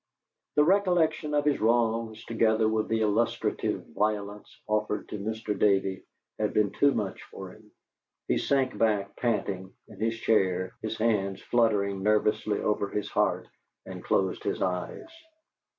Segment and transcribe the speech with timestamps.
[0.55, 5.55] The recollection of his wrongs, together with the illustrative violence offered to Mr.
[5.55, 6.01] Davey,
[6.39, 7.69] had been too much for him.
[8.27, 13.47] He sank back, panting, in his chair, his hands fluttering nervously over his heart,
[13.85, 15.05] and closed his eyes.